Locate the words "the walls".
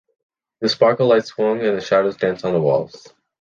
2.53-3.13